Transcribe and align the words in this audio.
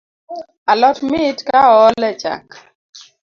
Alot 0.71 0.97
mit 1.11 1.37
ka 1.47 1.61
ool 1.83 2.03
e 2.09 2.11
chak 2.21 2.45